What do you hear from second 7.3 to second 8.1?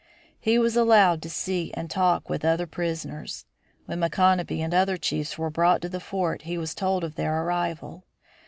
arrival.